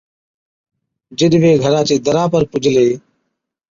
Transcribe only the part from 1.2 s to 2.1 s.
وي گھرا چي